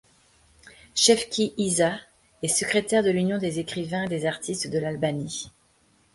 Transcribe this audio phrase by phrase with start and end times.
[0.95, 1.99] Shefki Hysa
[2.41, 5.51] est secrétaire de l’Union des Écrivains et des Artistes de l’Albanie.